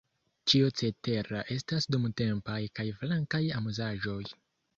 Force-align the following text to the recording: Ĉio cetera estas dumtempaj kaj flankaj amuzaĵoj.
Ĉio 0.51 0.69
cetera 0.79 1.43
estas 1.55 1.87
dumtempaj 1.97 2.57
kaj 2.81 2.87
flankaj 3.03 3.43
amuzaĵoj. 3.61 4.21